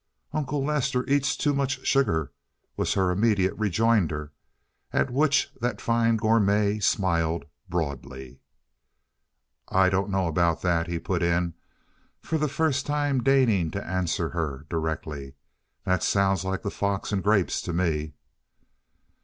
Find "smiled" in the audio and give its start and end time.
6.79-7.45